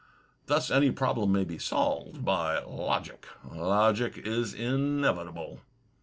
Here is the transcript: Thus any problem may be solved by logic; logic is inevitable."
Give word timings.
Thus 0.47 0.71
any 0.71 0.89
problem 0.89 1.31
may 1.31 1.43
be 1.43 1.59
solved 1.59 2.25
by 2.25 2.57
logic; 2.63 3.27
logic 3.51 4.17
is 4.17 4.51
inevitable." 4.51 5.59